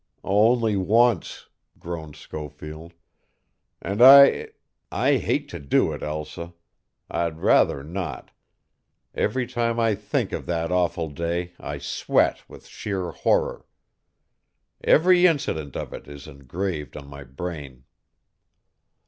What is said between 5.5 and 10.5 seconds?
do it, Elsa. I'd rather not. Every time I think of